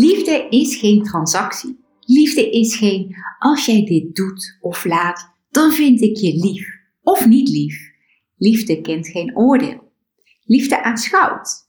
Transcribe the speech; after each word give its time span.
Liefde 0.00 0.46
is 0.48 0.76
geen 0.76 1.02
transactie. 1.02 1.84
Liefde 2.00 2.50
is 2.50 2.76
geen 2.76 3.14
als 3.38 3.66
jij 3.66 3.84
dit 3.84 4.14
doet 4.14 4.58
of 4.60 4.84
laat, 4.84 5.34
dan 5.50 5.72
vind 5.72 6.00
ik 6.00 6.16
je 6.16 6.34
lief 6.34 6.68
of 7.02 7.26
niet 7.26 7.48
lief. 7.48 7.90
Liefde 8.36 8.80
kent 8.80 9.08
geen 9.08 9.36
oordeel. 9.36 9.92
Liefde 10.44 10.82
aanschouwt. 10.82 11.68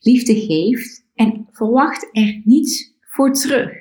Liefde 0.00 0.40
geeft 0.40 1.06
en 1.14 1.48
verwacht 1.52 2.08
er 2.12 2.40
niets 2.44 2.94
voor 3.00 3.32
terug. 3.32 3.72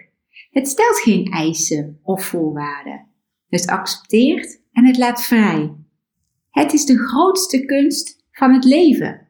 Het 0.49 0.67
stelt 0.67 0.99
geen 0.99 1.25
eisen 1.25 1.99
of 2.03 2.25
voorwaarden. 2.25 3.07
Het 3.49 3.67
accepteert 3.67 4.61
en 4.71 4.85
het 4.85 4.97
laat 4.97 5.23
vrij. 5.23 5.75
Het 6.49 6.73
is 6.73 6.85
de 6.85 6.97
grootste 6.97 7.65
kunst 7.65 8.25
van 8.31 8.53
het 8.53 8.63
leven. 8.63 9.27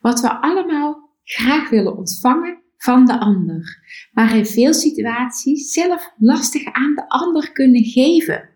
Wat 0.00 0.20
we 0.20 0.40
allemaal 0.40 1.10
graag 1.22 1.70
willen 1.70 1.96
ontvangen 1.96 2.64
van 2.86 3.06
de 3.06 3.20
ander, 3.20 3.78
maar 4.12 4.36
in 4.36 4.46
veel 4.46 4.74
situaties 4.74 5.72
zelf 5.72 6.12
lastig 6.18 6.64
aan 6.64 6.94
de 6.94 7.08
ander 7.08 7.52
kunnen 7.52 7.84
geven. 7.84 8.48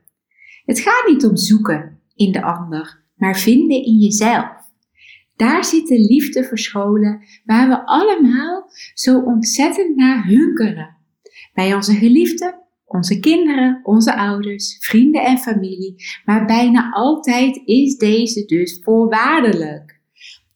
Het 0.65 0.81
gaat 0.81 1.05
niet 1.09 1.25
om 1.25 1.37
zoeken 1.37 2.01
in 2.15 2.33
de 2.33 2.43
ander, 2.43 3.03
maar 3.17 3.39
vinden 3.39 3.85
in 3.85 3.97
jezelf. 3.99 4.49
Daar 5.37 5.65
zit 5.65 5.87
de 5.87 5.99
liefde 5.99 6.45
verscholen 6.45 7.23
waar 7.45 7.69
we 7.69 7.87
allemaal 7.87 8.71
zo 8.95 9.21
ontzettend 9.21 9.97
naar 9.97 10.27
hunkeren. 10.27 10.97
Bij 11.55 11.75
onze 11.75 11.95
geliefden, 11.95 12.55
onze 12.85 13.21
kinderen, 13.21 13.81
onze 13.83 14.17
ouders, 14.17 14.77
vrienden 14.81 15.25
en 15.25 15.39
familie, 15.39 15.95
maar 16.25 16.45
bijna 16.47 16.91
altijd 16.91 17.63
is 17.65 17.97
deze 17.97 18.45
dus 18.45 18.81
voorwaardelijk. 18.83 20.01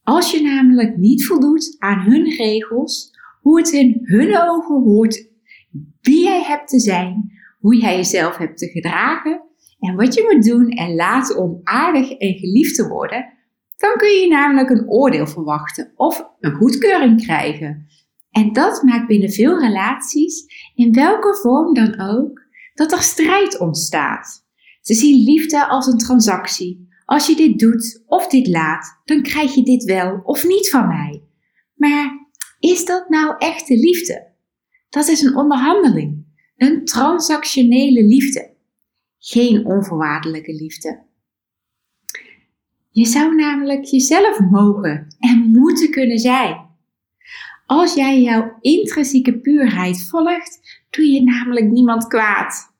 Als 0.02 0.30
je 0.30 0.42
namelijk 0.42 0.96
niet 0.96 1.26
voldoet 1.26 1.76
aan 1.78 2.00
hun 2.00 2.24
regels, 2.24 3.12
hoe 3.44 3.58
het 3.58 3.70
in 3.70 4.00
hun 4.02 4.40
ogen 4.40 4.82
hoort, 4.82 5.28
wie 6.00 6.24
jij 6.24 6.42
hebt 6.42 6.68
te 6.68 6.80
zijn, 6.80 7.32
hoe 7.58 7.76
jij 7.76 7.96
jezelf 7.96 8.36
hebt 8.36 8.58
te 8.58 8.68
gedragen 8.68 9.42
en 9.78 9.94
wat 9.96 10.14
je 10.14 10.30
moet 10.32 10.44
doen 10.44 10.68
en 10.68 10.94
laten 10.94 11.38
om 11.38 11.60
aardig 11.62 12.10
en 12.10 12.34
geliefd 12.34 12.74
te 12.74 12.88
worden, 12.88 13.32
dan 13.76 13.96
kun 13.96 14.08
je 14.08 14.28
namelijk 14.28 14.70
een 14.70 14.88
oordeel 14.88 15.26
verwachten 15.26 15.92
of 15.96 16.28
een 16.40 16.54
goedkeuring 16.54 17.22
krijgen. 17.22 17.86
En 18.30 18.52
dat 18.52 18.82
maakt 18.82 19.06
binnen 19.06 19.30
veel 19.30 19.60
relaties, 19.60 20.44
in 20.74 20.92
welke 20.92 21.38
vorm 21.42 21.74
dan 21.74 22.00
ook, 22.00 22.40
dat 22.74 22.92
er 22.92 23.02
strijd 23.02 23.58
ontstaat. 23.58 24.46
Ze 24.80 24.94
zien 24.94 25.24
liefde 25.24 25.68
als 25.68 25.86
een 25.86 25.98
transactie. 25.98 26.88
Als 27.04 27.26
je 27.26 27.36
dit 27.36 27.58
doet 27.58 28.02
of 28.06 28.26
dit 28.26 28.46
laat, 28.46 29.00
dan 29.04 29.22
krijg 29.22 29.54
je 29.54 29.62
dit 29.62 29.84
wel 29.84 30.20
of 30.22 30.44
niet 30.44 30.70
van 30.70 30.86
mij. 30.86 31.22
Maar 31.74 32.23
is 32.64 32.84
dat 32.84 33.08
nou 33.08 33.34
echte 33.38 33.74
liefde? 33.76 34.26
Dat 34.88 35.08
is 35.08 35.22
een 35.22 35.36
onderhandeling, 35.36 36.24
een 36.56 36.84
transactionele 36.84 38.04
liefde, 38.04 38.50
geen 39.18 39.66
onvoorwaardelijke 39.66 40.52
liefde. 40.52 41.02
Je 42.90 43.06
zou 43.06 43.34
namelijk 43.34 43.84
jezelf 43.84 44.40
mogen 44.40 45.06
en 45.18 45.50
moeten 45.50 45.90
kunnen 45.90 46.18
zijn. 46.18 46.66
Als 47.66 47.94
jij 47.94 48.22
jouw 48.22 48.58
intrinsieke 48.60 49.38
puurheid 49.38 50.08
volgt, 50.08 50.82
doe 50.90 51.04
je 51.04 51.22
namelijk 51.22 51.70
niemand 51.70 52.06
kwaad. 52.06 52.72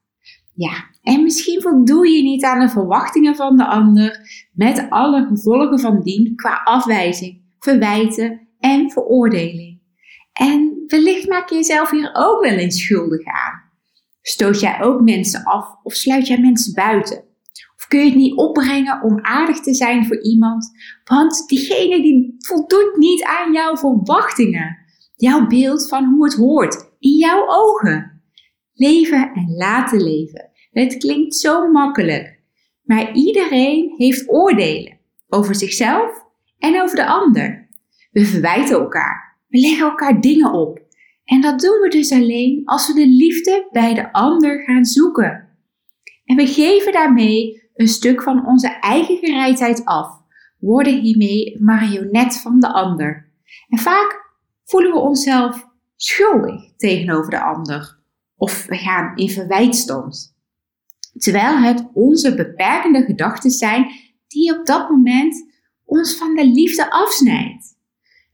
Ja, 0.55 0.91
en 1.03 1.23
misschien 1.23 1.63
voldoe 1.63 2.09
je 2.09 2.23
niet 2.23 2.45
aan 2.45 2.61
de 2.61 2.69
verwachtingen 2.69 3.37
van 3.37 3.57
de 3.57 3.67
ander 3.67 4.31
met 4.53 4.87
alle 4.89 5.27
gevolgen 5.27 5.81
van 5.81 6.03
dien 6.03 6.37
qua 6.37 6.61
afwijzing, 6.65 7.43
verwijten 7.59 8.49
en 8.59 8.91
veroordeling. 8.91 9.74
En 10.35 10.85
wellicht 10.87 11.29
maak 11.29 11.49
je 11.49 11.55
jezelf 11.55 11.91
hier 11.91 12.11
ook 12.13 12.43
wel 12.43 12.59
eens 12.59 12.83
schuldig 12.83 13.25
aan. 13.27 13.63
Stoot 14.23 14.61
jij 14.61 14.83
ook 14.83 15.01
mensen 15.01 15.45
af 15.45 15.77
of 15.83 15.95
sluit 15.95 16.27
jij 16.27 16.39
mensen 16.39 16.75
buiten? 16.75 17.25
Of 17.77 17.87
kun 17.89 17.99
je 17.99 18.05
het 18.05 18.15
niet 18.15 18.37
opbrengen 18.37 19.03
om 19.03 19.19
aardig 19.21 19.61
te 19.61 19.75
zijn 19.75 20.07
voor 20.07 20.23
iemand, 20.23 20.71
want 21.05 21.49
diegene 21.49 22.03
die 22.03 22.35
voldoet 22.39 22.97
niet 22.97 23.25
aan 23.25 23.53
jouw 23.53 23.77
verwachtingen, 23.77 24.79
jouw 25.17 25.47
beeld 25.47 25.89
van 25.89 26.05
hoe 26.05 26.25
het 26.25 26.35
hoort, 26.35 26.91
in 26.99 27.17
jouw 27.17 27.49
ogen. 27.49 28.23
Leven 28.75 29.33
en 29.35 29.55
laten 29.57 30.03
leven. 30.03 30.51
Het 30.71 30.97
klinkt 30.97 31.35
zo 31.35 31.71
makkelijk, 31.71 32.41
maar 32.83 33.13
iedereen 33.13 33.95
heeft 33.97 34.31
oordelen 34.31 34.99
over 35.29 35.55
zichzelf 35.55 36.25
en 36.59 36.83
over 36.83 36.97
de 36.97 37.07
ander. 37.07 37.69
We 38.11 38.25
verwijten 38.25 38.79
elkaar 38.79 39.34
we 39.55 39.61
leggen 39.61 39.87
elkaar 39.87 40.21
dingen 40.21 40.53
op. 40.53 40.83
En 41.25 41.41
dat 41.41 41.61
doen 41.61 41.81
we 41.81 41.89
dus 41.89 42.13
alleen 42.13 42.63
als 42.65 42.87
we 42.87 42.95
de 42.95 43.07
liefde 43.07 43.69
bij 43.71 43.95
de 43.95 44.13
ander 44.13 44.65
gaan 44.65 44.85
zoeken. 44.85 45.49
En 46.25 46.37
we 46.37 46.47
geven 46.47 46.93
daarmee 46.93 47.63
een 47.75 47.89
stuk 47.89 48.23
van 48.23 48.47
onze 48.47 48.69
eigen 48.69 49.17
gereidheid 49.17 49.85
af, 49.85 50.23
worden 50.59 51.01
hiermee 51.01 51.63
marionet 51.63 52.41
van 52.41 52.61
de 52.61 52.73
ander. 52.73 53.31
En 53.69 53.79
vaak 53.79 54.31
voelen 54.65 54.93
we 54.93 54.99
onszelf 54.99 55.69
schuldig 55.97 56.77
tegenover 56.77 57.31
de 57.31 57.43
ander, 57.43 57.99
of 58.37 58.67
we 58.67 58.77
gaan 58.77 59.17
in 59.17 59.31
verwijtstand. 59.31 60.37
Terwijl 61.19 61.57
het 61.57 61.89
onze 61.93 62.35
beperkende 62.35 63.05
gedachten 63.05 63.51
zijn 63.51 63.91
die 64.29 64.59
op 64.59 64.67
dat 64.67 64.91
moment 64.91 65.53
ons 65.85 66.17
van 66.17 66.35
de 66.35 66.47
liefde 66.47 66.91
afsnijdt. 66.91 67.74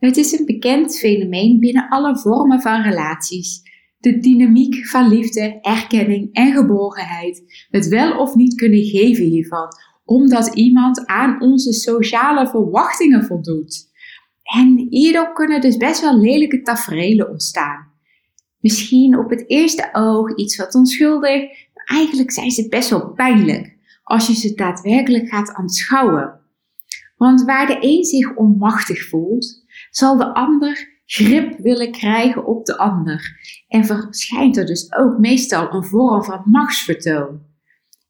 Het 0.00 0.16
is 0.16 0.38
een 0.38 0.47
bekend 0.47 0.99
fenomeen 0.99 1.59
binnen 1.59 1.88
alle 1.88 2.19
vormen 2.19 2.61
van 2.61 2.83
relaties. 2.83 3.62
De 3.99 4.19
dynamiek 4.19 4.87
van 4.87 5.09
liefde, 5.09 5.59
erkenning 5.61 6.28
en 6.33 6.53
geborgenheid. 6.53 7.66
Het 7.71 7.88
wel 7.88 8.19
of 8.19 8.34
niet 8.34 8.55
kunnen 8.55 8.84
geven 8.84 9.25
hiervan, 9.25 9.69
omdat 10.05 10.55
iemand 10.55 11.06
aan 11.06 11.41
onze 11.41 11.72
sociale 11.72 12.49
verwachtingen 12.49 13.25
voldoet. 13.25 13.89
En 14.43 14.87
hierdoor 14.91 15.33
kunnen 15.33 15.60
dus 15.60 15.77
best 15.77 16.00
wel 16.00 16.21
lelijke 16.21 16.62
tafereelen 16.62 17.31
ontstaan. 17.31 17.93
Misschien 18.60 19.19
op 19.19 19.31
het 19.31 19.44
eerste 19.50 19.89
oog 19.93 20.37
iets 20.37 20.56
wat 20.56 20.75
onschuldig, 20.75 21.41
maar 21.75 21.99
eigenlijk 21.99 22.33
zijn 22.33 22.50
ze 22.50 22.69
best 22.69 22.91
wel 22.91 23.12
pijnlijk 23.12 23.77
als 24.03 24.27
je 24.27 24.34
ze 24.34 24.55
daadwerkelijk 24.55 25.28
gaat 25.28 25.53
aanschouwen. 25.53 26.41
Want 27.16 27.44
waar 27.44 27.66
de 27.66 27.77
een 27.81 28.05
zich 28.05 28.37
onmachtig 28.37 29.09
voelt, 29.09 29.59
zal 29.91 30.17
de 30.17 30.34
ander 30.34 31.01
grip 31.06 31.59
willen 31.59 31.93
krijgen 31.93 32.47
op 32.47 32.65
de 32.65 32.78
ander. 32.78 33.39
En 33.69 33.84
verschijnt 33.84 34.56
er 34.56 34.67
dus 34.67 34.93
ook 34.93 35.19
meestal 35.19 35.75
een 35.75 35.84
vorm 35.84 36.25
van 36.25 36.43
machtsvertoon. 36.45 37.41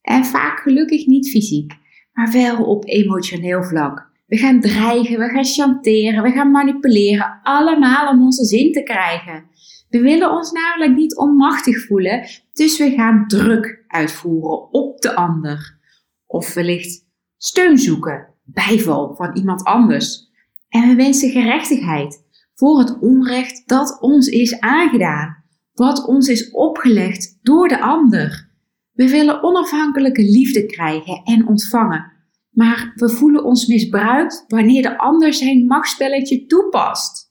En 0.01 0.25
vaak 0.25 0.59
gelukkig 0.59 1.07
niet 1.07 1.31
fysiek, 1.31 1.73
maar 2.13 2.33
wel 2.33 2.65
op 2.65 2.89
emotioneel 2.89 3.63
vlak. 3.63 4.09
We 4.27 4.37
gaan 4.37 4.61
dreigen, 4.61 5.19
we 5.19 5.29
gaan 5.29 5.45
chanteren, 5.45 6.23
we 6.23 6.31
gaan 6.31 6.51
manipuleren, 6.51 7.41
allemaal 7.43 8.13
om 8.13 8.23
onze 8.23 8.45
zin 8.45 8.73
te 8.73 8.83
krijgen. 8.83 9.45
We 9.89 10.01
willen 10.01 10.31
ons 10.31 10.53
namelijk 10.53 10.97
niet 10.97 11.17
onmachtig 11.17 11.87
voelen, 11.87 12.27
dus 12.53 12.79
we 12.79 12.91
gaan 12.91 13.27
druk 13.27 13.85
uitvoeren 13.87 14.73
op 14.73 15.01
de 15.01 15.15
ander. 15.15 15.79
Of 16.27 16.55
wellicht 16.55 17.07
steun 17.37 17.79
zoeken, 17.79 18.35
bijval 18.45 19.15
van 19.15 19.37
iemand 19.37 19.65
anders. 19.65 20.30
En 20.71 20.89
we 20.89 20.95
wensen 20.95 21.31
gerechtigheid 21.31 22.25
voor 22.55 22.79
het 22.79 22.99
onrecht 23.01 23.69
dat 23.69 23.99
ons 24.01 24.29
is 24.29 24.61
aangedaan, 24.61 25.45
wat 25.73 26.07
ons 26.07 26.29
is 26.29 26.51
opgelegd 26.51 27.39
door 27.43 27.69
de 27.69 27.81
ander. 27.81 28.51
We 28.93 29.09
willen 29.09 29.43
onafhankelijke 29.43 30.23
liefde 30.23 30.67
krijgen 30.67 31.23
en 31.25 31.49
ontvangen, 31.49 32.13
maar 32.51 32.93
we 32.95 33.09
voelen 33.09 33.45
ons 33.45 33.67
misbruikt 33.67 34.45
wanneer 34.49 34.83
de 34.83 34.99
ander 34.99 35.35
zijn 35.35 35.67
machtspelletje 35.67 36.47
toepast. 36.47 37.29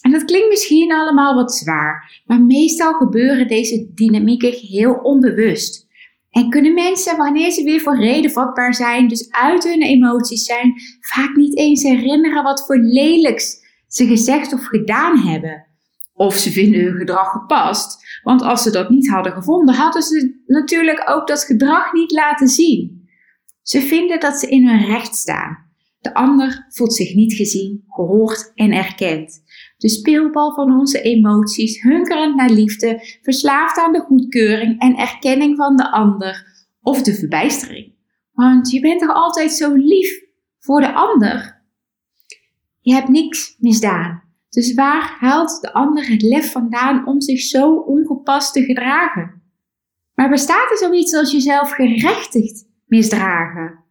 En 0.00 0.10
dat 0.10 0.24
klinkt 0.24 0.48
misschien 0.48 0.92
allemaal 0.92 1.34
wat 1.34 1.54
zwaar, 1.54 2.22
maar 2.24 2.42
meestal 2.42 2.92
gebeuren 2.92 3.48
deze 3.48 3.90
dynamieken 3.94 4.52
geheel 4.52 4.94
onbewust. 4.94 5.85
En 6.36 6.50
kunnen 6.50 6.74
mensen, 6.74 7.16
wanneer 7.16 7.50
ze 7.50 7.64
weer 7.64 7.80
voor 7.80 7.96
reden 7.96 8.30
vatbaar 8.30 8.74
zijn, 8.74 9.08
dus 9.08 9.30
uit 9.30 9.64
hun 9.64 9.82
emoties 9.82 10.44
zijn, 10.44 10.74
vaak 11.00 11.36
niet 11.36 11.58
eens 11.58 11.82
herinneren 11.82 12.42
wat 12.42 12.66
voor 12.66 12.78
lelijks 12.78 13.56
ze 13.88 14.06
gezegd 14.06 14.52
of 14.52 14.64
gedaan 14.64 15.18
hebben. 15.18 15.66
Of 16.12 16.34
ze 16.34 16.50
vinden 16.50 16.80
hun 16.80 16.96
gedrag 16.96 17.30
gepast, 17.30 18.20
want 18.22 18.42
als 18.42 18.62
ze 18.62 18.70
dat 18.70 18.90
niet 18.90 19.08
hadden 19.08 19.32
gevonden, 19.32 19.74
hadden 19.74 20.02
ze 20.02 20.42
natuurlijk 20.46 21.10
ook 21.10 21.26
dat 21.26 21.44
gedrag 21.44 21.92
niet 21.92 22.10
laten 22.10 22.48
zien. 22.48 23.08
Ze 23.62 23.80
vinden 23.80 24.20
dat 24.20 24.36
ze 24.36 24.48
in 24.48 24.68
hun 24.68 24.86
recht 24.86 25.14
staan. 25.14 25.65
De 26.00 26.14
ander 26.14 26.66
voelt 26.68 26.94
zich 26.94 27.14
niet 27.14 27.32
gezien, 27.32 27.84
gehoord 27.88 28.52
en 28.54 28.72
erkend. 28.72 29.42
De 29.76 29.88
speelbal 29.88 30.54
van 30.54 30.78
onze 30.78 31.00
emoties, 31.00 31.82
hunkerend 31.82 32.36
naar 32.36 32.50
liefde, 32.50 33.18
verslaafd 33.22 33.78
aan 33.78 33.92
de 33.92 34.00
goedkeuring 34.00 34.80
en 34.80 34.96
erkenning 34.96 35.56
van 35.56 35.76
de 35.76 35.90
ander 35.90 36.66
of 36.80 37.02
de 37.02 37.14
verbijstering. 37.14 37.94
Want 38.32 38.70
je 38.70 38.80
bent 38.80 39.00
toch 39.00 39.14
altijd 39.14 39.52
zo 39.52 39.74
lief 39.74 40.24
voor 40.58 40.80
de 40.80 40.92
ander? 40.92 41.64
Je 42.80 42.94
hebt 42.94 43.08
niks 43.08 43.56
misdaan. 43.58 44.22
Dus 44.48 44.74
waar 44.74 45.16
haalt 45.18 45.60
de 45.60 45.72
ander 45.72 46.08
het 46.08 46.22
lef 46.22 46.52
vandaan 46.52 47.06
om 47.06 47.20
zich 47.20 47.40
zo 47.40 47.74
ongepast 47.74 48.52
te 48.52 48.62
gedragen? 48.62 49.42
Maar 50.14 50.28
bestaat 50.28 50.70
er 50.70 50.76
zoiets 50.76 51.14
als 51.14 51.32
jezelf 51.32 51.70
gerechtigd 51.70 52.68
misdragen? 52.86 53.84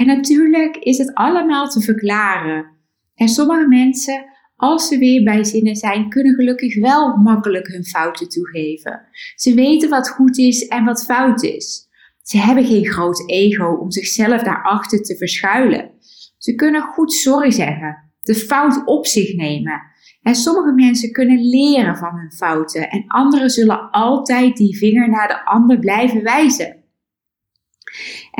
En 0.00 0.06
natuurlijk 0.06 0.76
is 0.76 0.98
het 0.98 1.14
allemaal 1.14 1.68
te 1.68 1.80
verklaren. 1.80 2.66
En 3.14 3.28
sommige 3.28 3.68
mensen, 3.68 4.24
als 4.56 4.88
ze 4.88 4.98
weer 4.98 5.22
bij 5.22 5.44
zinnen 5.44 5.76
zijn, 5.76 6.08
kunnen 6.08 6.34
gelukkig 6.34 6.80
wel 6.80 7.16
makkelijk 7.16 7.66
hun 7.66 7.84
fouten 7.84 8.28
toegeven. 8.28 9.06
Ze 9.34 9.54
weten 9.54 9.88
wat 9.88 10.08
goed 10.08 10.38
is 10.38 10.68
en 10.68 10.84
wat 10.84 11.04
fout 11.04 11.42
is. 11.42 11.88
Ze 12.22 12.38
hebben 12.38 12.64
geen 12.64 12.86
groot 12.86 13.30
ego 13.30 13.66
om 13.66 13.90
zichzelf 13.90 14.42
daarachter 14.42 15.02
te 15.02 15.16
verschuilen. 15.16 15.90
Ze 16.38 16.54
kunnen 16.54 16.82
goed 16.82 17.12
sorry 17.12 17.50
zeggen, 17.50 18.12
de 18.20 18.34
fout 18.34 18.82
op 18.84 19.06
zich 19.06 19.34
nemen. 19.34 19.82
En 20.22 20.34
sommige 20.34 20.72
mensen 20.72 21.12
kunnen 21.12 21.48
leren 21.48 21.96
van 21.96 22.18
hun 22.18 22.32
fouten 22.32 22.90
en 22.90 23.04
anderen 23.06 23.50
zullen 23.50 23.90
altijd 23.90 24.56
die 24.56 24.76
vinger 24.76 25.10
naar 25.10 25.28
de 25.28 25.44
ander 25.44 25.78
blijven 25.78 26.22
wijzen. 26.22 26.79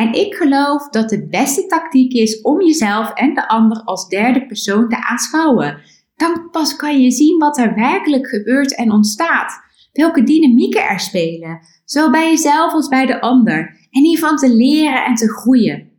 En 0.01 0.13
ik 0.13 0.35
geloof 0.35 0.89
dat 0.89 1.09
de 1.09 1.27
beste 1.29 1.67
tactiek 1.67 2.13
is 2.13 2.41
om 2.41 2.63
jezelf 2.63 3.13
en 3.13 3.35
de 3.35 3.49
ander 3.49 3.83
als 3.83 4.09
derde 4.09 4.47
persoon 4.47 4.89
te 4.89 5.07
aanschouwen. 5.09 5.81
Dan 6.17 6.49
pas 6.51 6.77
kan 6.77 7.03
je 7.03 7.11
zien 7.11 7.39
wat 7.39 7.59
er 7.59 7.75
werkelijk 7.75 8.29
gebeurt 8.29 8.77
en 8.77 8.91
ontstaat. 8.93 9.61
Welke 9.93 10.23
dynamieken 10.23 10.89
er 10.89 11.01
spelen, 11.01 11.61
zowel 11.85 12.11
bij 12.11 12.31
jezelf 12.31 12.73
als 12.73 12.89
bij 12.89 13.07
de 13.07 13.21
ander. 13.21 13.59
En 13.91 14.03
hiervan 14.05 14.37
te 14.37 14.55
leren 14.55 15.05
en 15.05 15.15
te 15.15 15.29
groeien. 15.29 15.91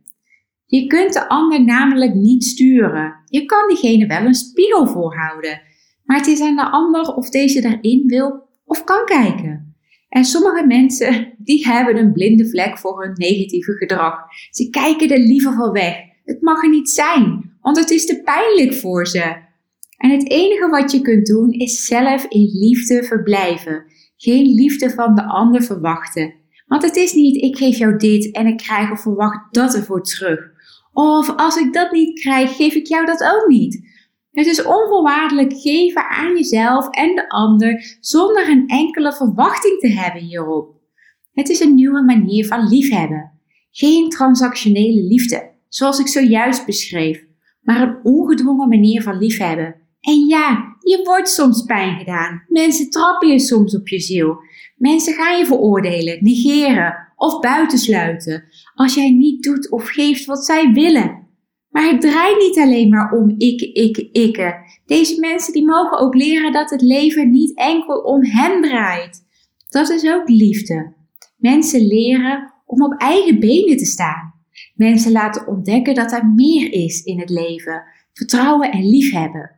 Je 0.66 0.86
kunt 0.86 1.12
de 1.12 1.28
ander 1.28 1.64
namelijk 1.64 2.14
niet 2.14 2.44
sturen. 2.44 3.14
Je 3.24 3.44
kan 3.44 3.68
diegene 3.68 4.06
wel 4.06 4.24
een 4.24 4.34
spiegel 4.34 4.86
voorhouden. 4.86 5.60
Maar 6.04 6.16
het 6.16 6.26
is 6.26 6.40
aan 6.40 6.56
de 6.56 6.70
ander 6.70 7.14
of 7.14 7.30
deze 7.30 7.60
daarin 7.60 8.06
wil 8.06 8.48
of 8.64 8.84
kan 8.84 9.04
kijken. 9.04 9.71
En 10.12 10.24
sommige 10.24 10.66
mensen, 10.66 11.34
die 11.38 11.66
hebben 11.66 11.96
een 11.96 12.12
blinde 12.12 12.48
vlek 12.48 12.78
voor 12.78 13.02
hun 13.02 13.12
negatieve 13.14 13.72
gedrag. 13.72 14.14
Ze 14.50 14.70
kijken 14.70 15.10
er 15.10 15.18
liever 15.18 15.52
van 15.52 15.72
weg. 15.72 15.94
Het 16.24 16.40
mag 16.40 16.62
er 16.62 16.68
niet 16.68 16.90
zijn, 16.90 17.56
want 17.60 17.76
het 17.76 17.90
is 17.90 18.06
te 18.06 18.22
pijnlijk 18.22 18.74
voor 18.74 19.06
ze. 19.06 19.36
En 19.96 20.10
het 20.10 20.30
enige 20.30 20.68
wat 20.68 20.92
je 20.92 21.00
kunt 21.00 21.26
doen 21.26 21.50
is 21.50 21.84
zelf 21.84 22.24
in 22.24 22.50
liefde 22.52 23.04
verblijven. 23.04 23.84
Geen 24.16 24.54
liefde 24.54 24.90
van 24.90 25.14
de 25.14 25.24
ander 25.24 25.62
verwachten. 25.62 26.34
Want 26.66 26.82
het 26.82 26.96
is 26.96 27.12
niet, 27.12 27.42
ik 27.42 27.56
geef 27.56 27.78
jou 27.78 27.96
dit 27.96 28.30
en 28.30 28.46
ik 28.46 28.56
krijg 28.56 28.90
of 28.90 29.00
verwacht 29.00 29.54
dat 29.54 29.74
ervoor 29.74 30.02
terug. 30.02 30.50
Of 30.92 31.36
als 31.36 31.56
ik 31.56 31.72
dat 31.72 31.92
niet 31.92 32.20
krijg, 32.20 32.56
geef 32.56 32.74
ik 32.74 32.86
jou 32.86 33.06
dat 33.06 33.22
ook 33.22 33.48
niet. 33.48 33.91
Het 34.32 34.46
is 34.46 34.64
onvoorwaardelijk 34.64 35.52
geven 35.52 36.08
aan 36.08 36.34
jezelf 36.34 36.88
en 36.90 37.14
de 37.14 37.28
ander 37.28 37.96
zonder 38.00 38.48
een 38.48 38.66
enkele 38.66 39.12
verwachting 39.12 39.80
te 39.80 39.88
hebben 39.88 40.22
hierop. 40.22 40.74
Het 41.32 41.48
is 41.48 41.60
een 41.60 41.74
nieuwe 41.74 42.02
manier 42.02 42.46
van 42.46 42.68
liefhebben. 42.68 43.32
Geen 43.70 44.08
transactionele 44.08 45.02
liefde, 45.02 45.50
zoals 45.68 45.98
ik 45.98 46.08
zojuist 46.08 46.66
beschreef, 46.66 47.24
maar 47.60 47.80
een 47.80 47.98
ongedwongen 48.02 48.68
manier 48.68 49.02
van 49.02 49.18
liefhebben. 49.18 49.74
En 50.00 50.26
ja, 50.26 50.76
je 50.80 51.00
wordt 51.04 51.28
soms 51.28 51.62
pijn 51.62 51.98
gedaan. 51.98 52.44
Mensen 52.48 52.90
trappen 52.90 53.28
je 53.28 53.38
soms 53.38 53.74
op 53.74 53.88
je 53.88 54.00
ziel. 54.00 54.36
Mensen 54.76 55.14
gaan 55.14 55.38
je 55.38 55.46
veroordelen, 55.46 56.18
negeren 56.24 57.12
of 57.16 57.40
buitensluiten 57.40 58.44
als 58.74 58.94
jij 58.94 59.10
niet 59.10 59.42
doet 59.42 59.70
of 59.70 59.88
geeft 59.88 60.24
wat 60.24 60.44
zij 60.44 60.72
willen. 60.72 61.21
Maar 61.72 61.90
het 61.90 62.00
draait 62.00 62.38
niet 62.38 62.58
alleen 62.58 62.88
maar 62.88 63.12
om 63.12 63.34
ik, 63.38 63.60
ik, 63.60 63.96
ik. 64.12 64.54
Deze 64.86 65.20
mensen 65.20 65.52
die 65.52 65.66
mogen 65.66 65.98
ook 65.98 66.14
leren 66.14 66.52
dat 66.52 66.70
het 66.70 66.82
leven 66.82 67.30
niet 67.30 67.56
enkel 67.56 68.00
om 68.00 68.24
hen 68.24 68.62
draait. 68.62 69.26
Dat 69.68 69.90
is 69.90 70.10
ook 70.10 70.28
liefde. 70.28 70.92
Mensen 71.36 71.86
leren 71.86 72.52
om 72.66 72.82
op 72.82 73.00
eigen 73.00 73.40
benen 73.40 73.76
te 73.76 73.86
staan. 73.86 74.34
Mensen 74.74 75.12
laten 75.12 75.46
ontdekken 75.46 75.94
dat 75.94 76.12
er 76.12 76.26
meer 76.26 76.72
is 76.72 77.02
in 77.02 77.20
het 77.20 77.30
leven. 77.30 77.82
Vertrouwen 78.12 78.70
en 78.70 78.88
liefhebben. 78.88 79.50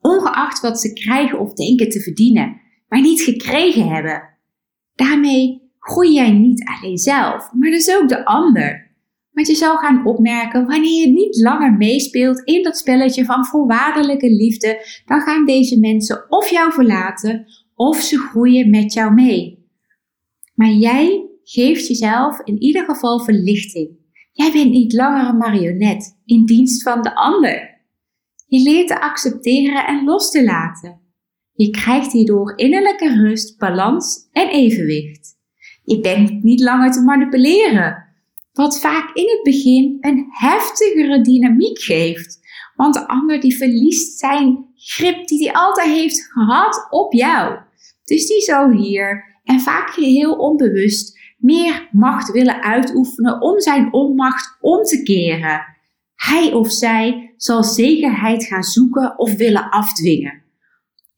Ongeacht 0.00 0.60
wat 0.60 0.80
ze 0.80 0.92
krijgen 0.92 1.38
of 1.38 1.52
denken 1.52 1.88
te 1.88 2.00
verdienen, 2.00 2.60
maar 2.88 3.00
niet 3.00 3.20
gekregen 3.20 3.88
hebben. 3.88 4.22
Daarmee 4.94 5.62
groei 5.78 6.12
jij 6.12 6.30
niet 6.30 6.64
alleen 6.64 6.98
zelf, 6.98 7.52
maar 7.52 7.70
dus 7.70 7.96
ook 7.96 8.08
de 8.08 8.24
ander. 8.24 8.83
Want 9.34 9.46
je 9.46 9.54
zal 9.54 9.76
gaan 9.76 10.06
opmerken, 10.06 10.66
wanneer 10.66 11.00
je 11.00 11.12
niet 11.12 11.36
langer 11.36 11.72
meespeelt 11.72 12.42
in 12.44 12.62
dat 12.62 12.76
spelletje 12.76 13.24
van 13.24 13.44
voorwaardelijke 13.44 14.30
liefde, 14.30 15.02
dan 15.06 15.20
gaan 15.20 15.46
deze 15.46 15.78
mensen 15.78 16.24
of 16.28 16.50
jou 16.50 16.72
verlaten 16.72 17.46
of 17.74 17.96
ze 17.96 18.18
groeien 18.18 18.70
met 18.70 18.92
jou 18.92 19.14
mee. 19.14 19.68
Maar 20.54 20.70
jij 20.70 21.28
geeft 21.42 21.86
jezelf 21.86 22.40
in 22.44 22.62
ieder 22.62 22.84
geval 22.84 23.20
verlichting. 23.20 23.90
Jij 24.32 24.52
bent 24.52 24.70
niet 24.70 24.92
langer 24.92 25.28
een 25.28 25.36
marionet 25.36 26.20
in 26.24 26.44
dienst 26.44 26.82
van 26.82 27.02
de 27.02 27.14
ander. 27.14 27.82
Je 28.46 28.62
leert 28.62 28.88
te 28.88 29.00
accepteren 29.00 29.86
en 29.86 30.04
los 30.04 30.30
te 30.30 30.44
laten. 30.44 31.00
Je 31.52 31.70
krijgt 31.70 32.12
hierdoor 32.12 32.58
innerlijke 32.58 33.08
rust, 33.08 33.58
balans 33.58 34.28
en 34.32 34.48
evenwicht. 34.48 35.32
Je 35.84 36.00
bent 36.00 36.42
niet 36.42 36.60
langer 36.60 36.90
te 36.90 37.00
manipuleren 37.00 38.03
wat 38.54 38.80
vaak 38.80 39.14
in 39.14 39.28
het 39.28 39.42
begin 39.42 39.96
een 40.00 40.26
heftigere 40.30 41.20
dynamiek 41.20 41.78
geeft. 41.78 42.38
Want 42.76 42.94
de 42.94 43.08
ander 43.08 43.40
die 43.40 43.56
verliest 43.56 44.18
zijn 44.18 44.66
grip 44.74 45.28
die 45.28 45.44
hij 45.44 45.54
altijd 45.54 45.88
heeft 45.88 46.32
gehad 46.32 46.86
op 46.90 47.12
jou. 47.12 47.58
Dus 48.04 48.26
die 48.26 48.40
zal 48.40 48.70
hier, 48.70 49.38
en 49.44 49.60
vaak 49.60 49.90
geheel 49.90 50.32
onbewust, 50.32 51.18
meer 51.38 51.88
macht 51.90 52.30
willen 52.30 52.62
uitoefenen 52.62 53.40
om 53.40 53.60
zijn 53.60 53.92
onmacht 53.92 54.56
om 54.60 54.82
te 54.82 55.02
keren. 55.02 55.64
Hij 56.14 56.52
of 56.52 56.70
zij 56.72 57.34
zal 57.36 57.64
zekerheid 57.64 58.44
gaan 58.44 58.62
zoeken 58.62 59.18
of 59.18 59.36
willen 59.36 59.70
afdwingen. 59.70 60.42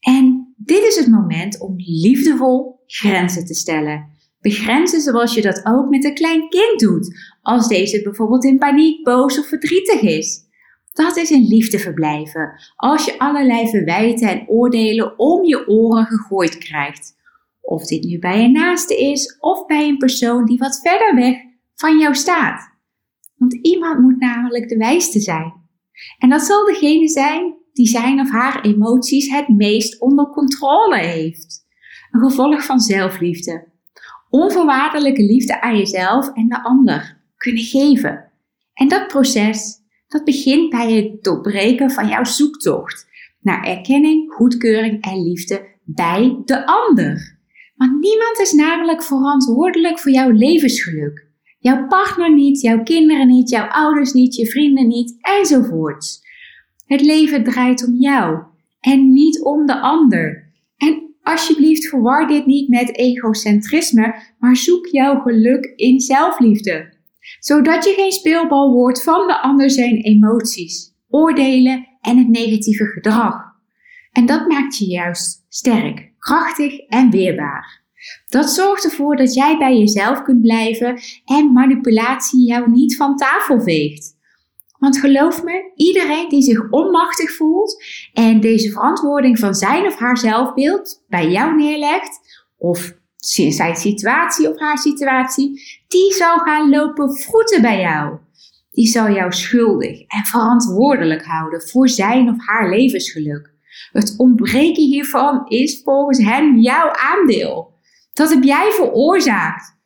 En 0.01 0.55
dit 0.57 0.85
is 0.85 0.97
het 0.97 1.09
moment 1.09 1.61
om 1.61 1.75
liefdevol 1.77 2.83
grenzen 2.87 3.47
te 3.47 3.55
stellen. 3.55 4.16
Begrenzen 4.47 5.01
zoals 5.01 5.35
je 5.35 5.43
dat 5.43 5.61
ook 5.65 5.89
met 5.89 6.05
een 6.05 6.15
klein 6.15 6.49
kind 6.49 6.81
doet, 6.81 7.35
als 7.43 7.69
deze 7.69 8.03
bijvoorbeeld 8.03 8.45
in 8.45 8.59
paniek, 8.59 9.05
boos 9.05 9.39
of 9.39 9.47
verdrietig 9.47 10.01
is. 10.01 10.41
Dat 10.93 11.17
is 11.17 11.31
in 11.31 11.47
liefde 11.47 11.79
verblijven, 11.79 12.61
als 12.77 13.05
je 13.05 13.19
allerlei 13.19 13.69
verwijten 13.69 14.29
en 14.29 14.49
oordelen 14.49 15.19
om 15.19 15.45
je 15.45 15.69
oren 15.69 16.07
gegooid 16.07 16.59
krijgt. 16.59 17.17
Of 17.61 17.87
dit 17.87 18.05
nu 18.05 18.19
bij 18.19 18.45
een 18.45 18.53
naaste 18.53 18.97
is 18.97 19.37
of 19.41 19.67
bij 19.67 19.89
een 19.89 19.99
persoon 19.99 20.45
die 20.45 20.59
wat 20.59 20.81
verder 20.83 21.15
weg 21.15 21.37
van 21.75 21.99
jou 21.99 22.15
staat. 22.15 22.71
Want 23.37 23.55
iemand 23.55 24.01
moet 24.01 24.19
namelijk 24.19 24.69
de 24.69 24.77
wijste 24.77 25.21
zijn. 25.21 25.53
En 26.19 26.29
dat 26.29 26.43
zal 26.43 26.65
degene 26.65 27.09
zijn 27.09 27.55
die 27.73 27.87
zijn 27.87 28.21
of 28.21 28.31
haar 28.31 28.65
emoties 28.65 29.31
het 29.31 29.49
meest 29.49 30.01
onder 30.01 30.27
controle 30.27 30.99
heeft. 30.99 31.65
Een 32.11 32.21
gevolg 32.21 32.65
van 32.65 32.81
zelfliefde 32.81 33.75
onvoorwaardelijke 34.31 35.23
liefde 35.23 35.61
aan 35.61 35.77
jezelf 35.77 36.33
en 36.33 36.49
de 36.49 36.63
ander 36.63 37.21
kunnen 37.37 37.63
geven. 37.63 38.31
En 38.75 38.89
dat 38.89 39.07
proces, 39.07 39.75
dat 40.09 40.25
begint 40.25 40.71
bij 40.71 40.93
het 40.93 41.25
doorbreken 41.25 41.91
van 41.91 42.09
jouw 42.09 42.25
zoektocht 42.25 43.07
naar 43.41 43.65
erkenning, 43.65 44.33
goedkeuring 44.33 45.03
en 45.03 45.23
liefde 45.23 45.67
bij 45.85 46.43
de 46.45 46.67
ander. 46.67 47.39
Want 47.77 48.01
niemand 48.01 48.39
is 48.39 48.53
namelijk 48.53 49.03
verantwoordelijk 49.03 49.99
voor 49.99 50.13
jouw 50.13 50.31
levensgeluk. 50.31 51.27
Jouw 51.59 51.87
partner 51.87 52.35
niet, 52.35 52.61
jouw 52.61 52.83
kinderen 52.83 53.27
niet, 53.27 53.51
jouw 53.51 53.69
ouders 53.69 54.13
niet, 54.13 54.35
je 54.35 54.47
vrienden 54.47 54.87
niet, 54.87 55.17
enzovoorts. 55.21 56.25
Het 56.87 57.01
leven 57.01 57.45
draait 57.45 57.87
om 57.87 57.95
jou 57.95 58.43
en 58.81 59.13
niet 59.13 59.43
om 59.43 59.67
de 59.67 59.81
ander. 59.81 60.46
Alsjeblieft 61.27 61.89
verwar 61.89 62.29
dit 62.29 62.47
niet 62.47 62.69
met 62.69 62.97
egocentrisme, 62.97 64.15
maar 64.39 64.57
zoek 64.57 64.87
jouw 64.87 65.21
geluk 65.21 65.73
in 65.77 66.01
zelfliefde. 66.01 66.93
Zodat 67.39 67.85
je 67.85 67.93
geen 67.97 68.13
speelbal 68.13 68.73
wordt 68.73 69.03
van 69.03 69.27
de 69.27 69.41
ander 69.41 69.71
zijn 69.71 69.97
emoties, 69.97 70.95
oordelen 71.09 71.87
en 72.01 72.19
het 72.19 72.29
negatieve 72.29 72.85
gedrag. 72.85 73.35
En 74.13 74.27
dat 74.27 74.49
maakt 74.49 74.79
je 74.79 74.87
juist 74.87 75.45
sterk, 75.49 76.13
krachtig 76.19 76.79
en 76.79 77.11
weerbaar. 77.11 77.85
Dat 78.29 78.51
zorgt 78.51 78.85
ervoor 78.85 79.17
dat 79.17 79.35
jij 79.35 79.59
bij 79.59 79.79
jezelf 79.79 80.23
kunt 80.23 80.41
blijven 80.41 81.01
en 81.25 81.53
manipulatie 81.53 82.47
jou 82.47 82.71
niet 82.71 82.97
van 82.97 83.17
tafel 83.17 83.61
veegt. 83.61 84.16
Want 84.79 84.99
geloof 84.99 85.43
me, 85.43 85.73
iedereen 85.75 86.29
die 86.29 86.43
zich 86.43 86.71
onmachtig 86.71 87.37
voelt 87.37 87.85
en 88.13 88.41
deze 88.41 88.71
verantwoording 88.71 89.39
van 89.39 89.55
zijn 89.55 89.87
of 89.87 89.99
haar 89.99 90.19
zelfbeeld 90.19 91.05
bij 91.09 91.31
jou 91.31 91.57
neerlegt, 91.57 92.21
of 92.57 92.95
zijn 93.17 93.77
situatie 93.77 94.51
of 94.51 94.59
haar 94.59 94.79
situatie, 94.79 95.63
die 95.89 96.13
zal 96.13 96.39
gaan 96.39 96.71
lopen 96.71 97.17
vroeten 97.17 97.63
bij 97.63 97.81
jou. 97.81 98.19
Die 98.71 98.87
zal 98.87 99.11
jou 99.11 99.33
schuldig 99.33 100.01
en 100.01 100.25
verantwoordelijk 100.25 101.25
houden 101.25 101.69
voor 101.69 101.89
zijn 101.89 102.29
of 102.29 102.47
haar 102.47 102.71
levensgeluk. 102.71 103.55
Het 103.93 104.15
ontbreken 104.17 104.83
hiervan 104.83 105.49
is 105.49 105.81
volgens 105.85 106.19
hen 106.19 106.61
jouw 106.61 106.91
aandeel. 106.93 107.75
Dat 108.13 108.31
heb 108.31 108.43
jij 108.43 108.71
veroorzaakt. 108.71 109.77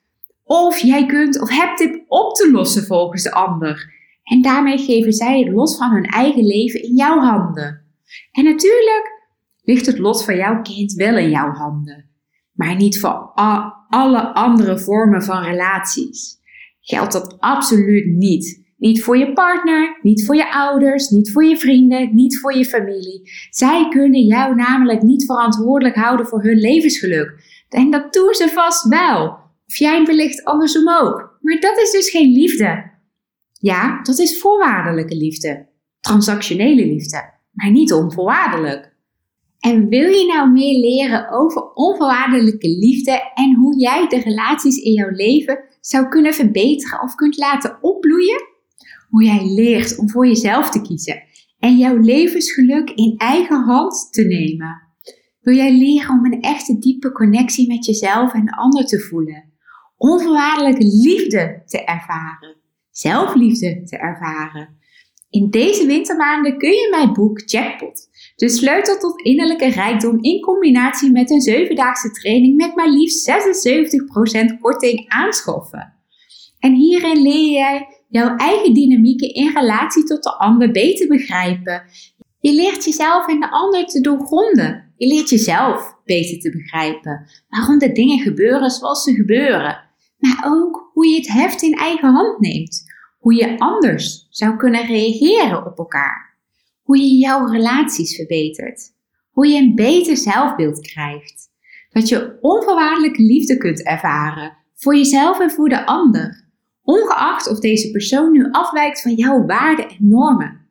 Of 0.44 0.78
jij 0.78 1.06
kunt 1.06 1.40
of 1.40 1.50
hebt 1.50 1.78
dit 1.78 2.02
op 2.06 2.34
te 2.34 2.50
lossen 2.50 2.86
volgens 2.86 3.22
de 3.22 3.32
ander. 3.32 3.99
En 4.30 4.42
daarmee 4.42 4.78
geven 4.78 5.12
zij 5.12 5.38
het 5.38 5.52
lot 5.52 5.76
van 5.76 5.90
hun 5.90 6.04
eigen 6.04 6.46
leven 6.46 6.82
in 6.82 6.96
jouw 6.96 7.18
handen. 7.18 7.84
En 8.32 8.44
natuurlijk 8.44 9.28
ligt 9.62 9.86
het 9.86 9.98
lot 9.98 10.24
van 10.24 10.36
jouw 10.36 10.62
kind 10.62 10.92
wel 10.92 11.16
in 11.16 11.30
jouw 11.30 11.50
handen. 11.50 12.08
Maar 12.52 12.76
niet 12.76 13.00
voor 13.00 13.32
alle 13.88 14.34
andere 14.34 14.78
vormen 14.78 15.22
van 15.22 15.42
relaties. 15.42 16.38
Geldt 16.80 17.12
dat 17.12 17.40
absoluut 17.40 18.06
niet. 18.06 18.68
Niet 18.76 19.02
voor 19.02 19.16
je 19.16 19.32
partner, 19.32 19.98
niet 20.02 20.26
voor 20.26 20.36
je 20.36 20.52
ouders, 20.52 21.08
niet 21.08 21.32
voor 21.32 21.44
je 21.44 21.56
vrienden, 21.56 22.14
niet 22.14 22.38
voor 22.38 22.56
je 22.56 22.64
familie. 22.64 23.30
Zij 23.50 23.88
kunnen 23.88 24.24
jou 24.24 24.54
namelijk 24.54 25.02
niet 25.02 25.24
verantwoordelijk 25.24 25.96
houden 25.96 26.26
voor 26.26 26.42
hun 26.42 26.58
levensgeluk. 26.58 27.34
En 27.68 27.90
dat 27.90 28.12
doen 28.12 28.34
ze 28.34 28.48
vast 28.48 28.88
wel. 28.88 29.38
Of 29.66 29.76
jij 29.76 30.04
wellicht 30.04 30.44
andersom 30.44 30.88
ook. 30.88 31.38
Maar 31.40 31.60
dat 31.60 31.78
is 31.78 31.90
dus 31.90 32.10
geen 32.10 32.32
liefde. 32.32 32.89
Ja, 33.62 34.02
dat 34.02 34.18
is 34.18 34.40
voorwaardelijke 34.40 35.16
liefde. 35.16 35.68
Transactionele 36.00 36.86
liefde. 36.86 37.32
Maar 37.50 37.70
niet 37.70 37.92
onvoorwaardelijk. 37.92 38.94
En 39.58 39.88
wil 39.88 40.08
je 40.08 40.26
nou 40.26 40.50
meer 40.50 40.78
leren 40.78 41.30
over 41.30 41.72
onvoorwaardelijke 41.72 42.68
liefde 42.68 43.32
en 43.34 43.54
hoe 43.54 43.78
jij 43.78 44.08
de 44.08 44.20
relaties 44.20 44.76
in 44.76 44.92
jouw 44.92 45.10
leven 45.10 45.64
zou 45.80 46.08
kunnen 46.08 46.34
verbeteren 46.34 47.02
of 47.02 47.14
kunt 47.14 47.36
laten 47.36 47.78
opbloeien? 47.80 48.48
Hoe 49.08 49.24
jij 49.24 49.46
leert 49.46 49.98
om 49.98 50.10
voor 50.10 50.26
jezelf 50.26 50.70
te 50.70 50.82
kiezen 50.82 51.22
en 51.58 51.76
jouw 51.76 51.96
levensgeluk 51.96 52.90
in 52.90 53.14
eigen 53.16 53.62
hand 53.62 54.08
te 54.12 54.22
nemen. 54.22 54.82
Wil 55.40 55.54
jij 55.54 55.78
leren 55.78 56.10
om 56.10 56.24
een 56.24 56.42
echte 56.42 56.78
diepe 56.78 57.12
connectie 57.12 57.68
met 57.68 57.84
jezelf 57.84 58.34
en 58.34 58.44
de 58.44 58.56
ander 58.56 58.84
te 58.84 59.00
voelen? 59.00 59.52
Onvoorwaardelijke 59.96 60.84
liefde 60.84 61.62
te 61.64 61.84
ervaren, 61.84 62.56
zelfliefde 63.00 63.82
te 63.82 63.96
ervaren. 63.96 64.78
In 65.30 65.50
deze 65.50 65.86
wintermaanden 65.86 66.58
kun 66.58 66.70
je 66.70 66.88
mijn 66.90 67.12
boek 67.12 67.42
Jackpot, 67.44 68.08
de 68.36 68.48
sleutel 68.48 68.98
tot 68.98 69.20
innerlijke 69.20 69.70
rijkdom 69.70 70.22
in 70.22 70.40
combinatie 70.40 71.12
met 71.12 71.30
een 71.30 71.68
7-daagse 71.68 72.10
training 72.10 72.56
met 72.56 72.74
maar 72.74 72.88
liefst 72.88 73.30
76% 73.30 74.60
korting 74.60 75.08
aanschaffen. 75.08 75.94
En 76.58 76.74
hierin 76.74 77.22
leer 77.22 77.50
jij 77.50 77.86
jouw 78.08 78.36
eigen 78.36 78.74
dynamieken 78.74 79.34
in 79.34 79.52
relatie 79.54 80.04
tot 80.04 80.22
de 80.22 80.38
ander 80.38 80.70
beter 80.70 81.08
begrijpen. 81.08 81.82
Je 82.40 82.52
leert 82.52 82.84
jezelf 82.84 83.28
en 83.28 83.40
de 83.40 83.50
ander 83.50 83.86
te 83.86 84.00
doorgronden 84.00 84.90
je 85.00 85.06
leert 85.06 85.28
jezelf 85.28 85.96
beter 86.04 86.38
te 86.38 86.50
begrijpen 86.50 87.26
waarom 87.48 87.78
de 87.78 87.92
dingen 87.92 88.18
gebeuren 88.18 88.70
zoals 88.70 89.02
ze 89.02 89.14
gebeuren. 89.14 89.88
Maar 90.18 90.44
ook 90.46 90.90
hoe 90.92 91.06
je 91.06 91.16
het 91.16 91.28
heft 91.28 91.62
in 91.62 91.74
eigen 91.74 92.12
hand 92.12 92.40
neemt. 92.40 92.84
Hoe 93.20 93.34
je 93.34 93.58
anders 93.58 94.26
zou 94.30 94.56
kunnen 94.56 94.86
reageren 94.86 95.66
op 95.66 95.78
elkaar. 95.78 96.38
Hoe 96.82 96.98
je 96.98 97.14
jouw 97.14 97.46
relaties 97.46 98.16
verbetert. 98.16 98.92
Hoe 99.30 99.46
je 99.46 99.58
een 99.58 99.74
beter 99.74 100.16
zelfbeeld 100.16 100.80
krijgt. 100.80 101.48
Dat 101.90 102.08
je 102.08 102.38
onvoorwaardelijke 102.40 103.22
liefde 103.22 103.56
kunt 103.56 103.84
ervaren 103.84 104.56
voor 104.74 104.96
jezelf 104.96 105.40
en 105.40 105.50
voor 105.50 105.68
de 105.68 105.86
ander. 105.86 106.48
Ongeacht 106.82 107.48
of 107.48 107.60
deze 107.60 107.90
persoon 107.90 108.32
nu 108.32 108.48
afwijkt 108.50 109.02
van 109.02 109.14
jouw 109.14 109.46
waarden 109.46 109.88
en 109.88 110.08
normen. 110.08 110.68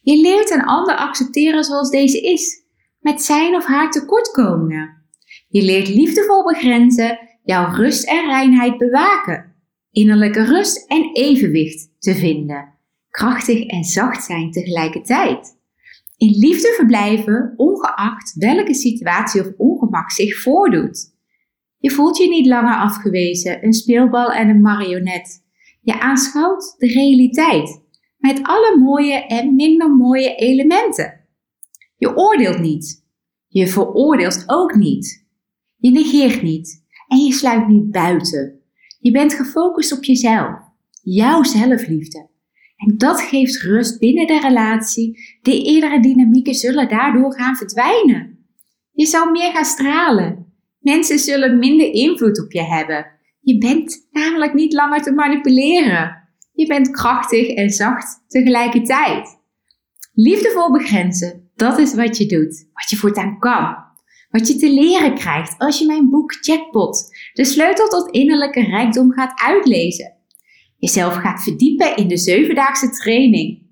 Je 0.00 0.20
leert 0.20 0.50
een 0.50 0.64
ander 0.64 0.96
accepteren 0.96 1.64
zoals 1.64 1.90
deze 1.90 2.20
is 2.20 2.64
met 3.00 3.22
zijn 3.22 3.54
of 3.54 3.64
haar 3.64 3.90
tekortkomingen. 3.90 5.04
Je 5.48 5.62
leert 5.62 5.88
liefdevol 5.88 6.44
begrenzen, 6.44 7.18
jouw 7.42 7.74
rust 7.74 8.08
en 8.08 8.26
reinheid 8.26 8.78
bewaken, 8.78 9.55
innerlijke 9.96 10.44
rust 10.44 10.86
en 10.86 11.10
evenwicht 11.12 11.90
te 11.98 12.14
vinden, 12.14 12.74
krachtig 13.10 13.66
en 13.66 13.84
zacht 13.84 14.24
zijn 14.24 14.50
tegelijkertijd. 14.50 15.58
In 16.16 16.38
liefde 16.38 16.72
verblijven, 16.76 17.54
ongeacht 17.56 18.34
welke 18.34 18.74
situatie 18.74 19.40
of 19.40 19.52
ongemak 19.56 20.10
zich 20.10 20.40
voordoet. 20.42 21.14
Je 21.78 21.90
voelt 21.90 22.16
je 22.16 22.28
niet 22.28 22.46
langer 22.46 22.76
afgewezen, 22.76 23.64
een 23.64 23.72
speelbal 23.72 24.32
en 24.32 24.48
een 24.48 24.60
marionet. 24.60 25.44
Je 25.80 26.00
aanschouwt 26.00 26.74
de 26.78 26.86
realiteit, 26.86 27.82
met 28.18 28.40
alle 28.42 28.78
mooie 28.78 29.26
en 29.26 29.54
minder 29.54 29.90
mooie 29.90 30.34
elementen. 30.34 31.20
Je 31.96 32.16
oordeelt 32.16 32.60
niet. 32.60 33.04
Je 33.46 33.66
veroordeelt 33.66 34.44
ook 34.46 34.74
niet. 34.74 35.26
Je 35.76 35.90
negeert 35.90 36.42
niet. 36.42 36.84
En 37.08 37.18
je 37.18 37.32
sluit 37.32 37.68
niet 37.68 37.90
buiten. 37.90 38.55
Je 39.06 39.12
bent 39.12 39.34
gefocust 39.34 39.92
op 39.92 40.04
jezelf. 40.04 40.58
Jouw 41.02 41.42
zelfliefde. 41.42 42.28
En 42.76 42.98
dat 42.98 43.20
geeft 43.20 43.62
rust 43.62 43.98
binnen 43.98 44.26
de 44.26 44.40
relatie. 44.40 45.38
De 45.42 45.62
eerdere 45.62 46.00
dynamieken 46.00 46.54
zullen 46.54 46.88
daardoor 46.88 47.34
gaan 47.34 47.56
verdwijnen. 47.56 48.46
Je 48.92 49.06
zou 49.06 49.30
meer 49.30 49.52
gaan 49.52 49.64
stralen. 49.64 50.52
Mensen 50.78 51.18
zullen 51.18 51.58
minder 51.58 51.92
invloed 51.92 52.44
op 52.44 52.52
je 52.52 52.62
hebben. 52.62 53.06
Je 53.40 53.58
bent 53.58 54.06
namelijk 54.10 54.54
niet 54.54 54.72
langer 54.72 55.02
te 55.02 55.12
manipuleren. 55.12 56.28
Je 56.52 56.66
bent 56.66 56.90
krachtig 56.90 57.48
en 57.48 57.70
zacht 57.70 58.24
tegelijkertijd. 58.28 59.38
Liefdevol 60.14 60.72
begrenzen 60.72 61.50
dat 61.54 61.78
is 61.78 61.94
wat 61.94 62.16
je 62.16 62.26
doet, 62.26 62.68
wat 62.72 62.90
je 62.90 62.96
voortaan 62.96 63.38
kan. 63.38 63.85
Wat 64.36 64.48
je 64.48 64.56
te 64.56 64.70
leren 64.70 65.14
krijgt 65.14 65.58
als 65.58 65.78
je 65.78 65.86
mijn 65.86 66.10
boek 66.10 66.32
Jackpot, 66.40 67.16
de 67.32 67.44
sleutel 67.44 67.88
tot 67.88 68.10
innerlijke 68.10 68.60
rijkdom, 68.60 69.12
gaat 69.12 69.40
uitlezen. 69.40 70.16
Jezelf 70.78 71.14
gaat 71.14 71.42
verdiepen 71.42 71.96
in 71.96 72.08
de 72.08 72.16
zevendaagse 72.16 72.90
training. 72.90 73.62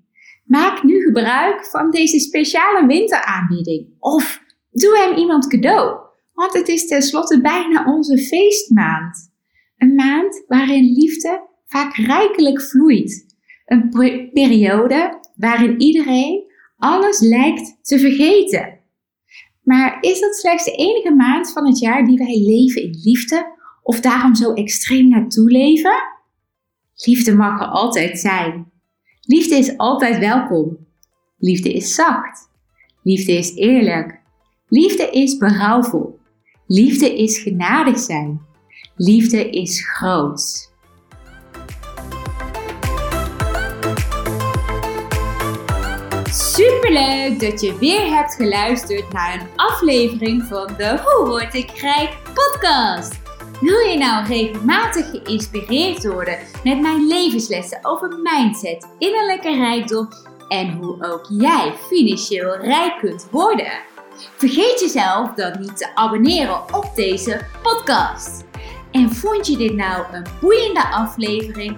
Maak 0.45 0.83
nu 0.83 1.01
gebruik 1.01 1.65
van 1.65 1.91
deze 1.91 2.19
speciale 2.19 2.87
winteraanbieding. 2.87 3.87
Of 3.99 4.41
doe 4.71 4.97
hem 4.97 5.17
iemand 5.17 5.47
cadeau, 5.47 5.97
want 6.33 6.53
het 6.53 6.67
is 6.67 6.87
tenslotte 6.87 7.41
bijna 7.41 7.85
onze 7.85 8.17
feestmaand. 8.17 9.31
Een 9.77 9.95
maand 9.95 10.43
waarin 10.47 10.93
liefde 10.93 11.47
vaak 11.65 11.95
rijkelijk 11.95 12.61
vloeit. 12.61 13.25
Een 13.65 13.89
periode 14.33 15.19
waarin 15.35 15.81
iedereen 15.81 16.43
alles 16.77 17.19
lijkt 17.19 17.77
te 17.81 17.99
vergeten. 17.99 18.74
Maar 19.65 19.97
is 20.01 20.19
dat 20.19 20.35
slechts 20.35 20.65
de 20.65 20.71
enige 20.71 21.13
maand 21.13 21.51
van 21.51 21.67
het 21.67 21.79
jaar 21.79 22.05
die 22.05 22.17
wij 22.17 22.41
leven 22.45 22.81
in 22.81 22.99
liefde 23.03 23.53
of 23.83 23.99
daarom 23.99 24.35
zo 24.35 24.53
extreem 24.53 25.09
naartoe 25.09 25.51
leven? 25.51 25.95
Liefde 26.95 27.35
mag 27.35 27.61
er 27.61 27.67
altijd 27.67 28.19
zijn. 28.19 28.71
Liefde 29.21 29.55
is 29.55 29.77
altijd 29.77 30.17
welkom. 30.17 30.77
Liefde 31.37 31.73
is 31.73 31.95
zacht. 31.95 32.49
Liefde 33.03 33.31
is 33.31 33.55
eerlijk. 33.55 34.19
Liefde 34.67 35.09
is 35.09 35.37
berouwvol. 35.37 36.19
Liefde 36.67 37.17
is 37.17 37.37
genadig 37.37 37.99
zijn. 37.99 38.41
Liefde 38.95 39.49
is 39.49 39.89
groot. 39.89 40.73
Superleuk 46.55 47.39
dat 47.39 47.61
je 47.61 47.77
weer 47.77 48.15
hebt 48.15 48.33
geluisterd 48.33 49.13
naar 49.13 49.33
een 49.33 49.47
aflevering 49.55 50.43
van 50.43 50.73
de 50.77 50.99
Hoe 51.03 51.27
Word 51.27 51.53
ik 51.53 51.69
Rijk 51.69 52.17
podcast. 52.33 53.19
Wil 53.61 53.79
je 53.79 53.97
nou 53.97 54.25
regelmatig 54.25 55.09
geïnspireerd 55.09 56.05
worden 56.05 56.37
met 56.63 56.81
mijn 56.81 57.07
levenslessen 57.07 57.79
over 57.81 58.19
mindset, 58.23 58.87
innerlijke 58.97 59.55
rijkdom 59.55 60.07
en 60.47 60.71
hoe 60.71 61.11
ook 61.11 61.25
jij 61.29 61.73
financieel 61.89 62.57
rijk 62.57 62.97
kunt 62.99 63.27
worden? 63.31 63.71
Vergeet 64.35 64.79
jezelf 64.79 65.33
dan 65.33 65.59
niet 65.59 65.77
te 65.77 65.95
abonneren 65.95 66.73
op 66.73 66.91
deze 66.95 67.45
podcast. 67.61 68.45
En 68.91 69.11
vond 69.11 69.47
je 69.47 69.57
dit 69.57 69.73
nou 69.73 70.03
een 70.11 70.25
boeiende 70.41 70.87
aflevering? 70.87 71.77